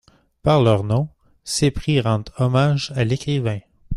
[0.41, 1.09] Par leur nom,
[1.43, 3.59] ces prix rendent hommage à l'écrivain.